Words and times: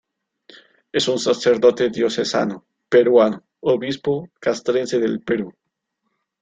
Es 0.91 1.07
un 1.07 1.19
sacerdote 1.19 1.91
diocesano 1.91 2.65
peruano, 2.89 3.43
obispo 3.59 4.29
Castrense 4.39 4.97
del 4.99 5.19
Perú. 5.19 5.53